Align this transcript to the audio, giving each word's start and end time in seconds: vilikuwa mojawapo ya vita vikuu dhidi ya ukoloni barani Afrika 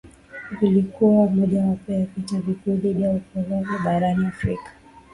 vilikuwa 0.61 1.29
mojawapo 1.29 1.91
ya 1.91 2.05
vita 2.05 2.39
vikuu 2.39 2.75
dhidi 2.77 3.01
ya 3.03 3.11
ukoloni 3.11 3.77
barani 3.85 4.25
Afrika 4.25 4.71